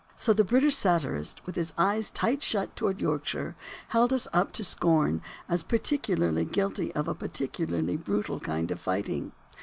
[0.17, 3.55] So the British satirist, with his eyes tight shut toward York shire,
[3.89, 8.79] held us up to scorn as peculiarly guilty of a par ticularly brutal kind of
[8.79, 9.31] fighting.